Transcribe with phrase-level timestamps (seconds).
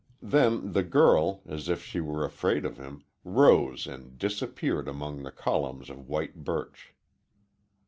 [0.23, 5.31] Then the girl, as if she were afraid of him, rose and disappeared among the
[5.31, 6.95] columns of white birch.